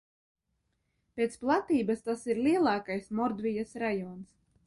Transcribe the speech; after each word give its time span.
Pēc 1.19 1.35
platības 1.43 2.01
tas 2.09 2.25
ir 2.33 2.41
lielākais 2.47 3.13
Mordvijas 3.21 3.77
rajons. 3.85 4.35